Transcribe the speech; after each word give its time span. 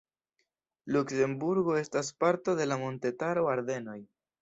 Luksemburgo 0.95 1.77
estas 1.83 2.11
parto 2.25 2.59
de 2.63 2.71
la 2.73 2.81
montetaro 2.87 3.49
Ardenoj. 3.57 4.01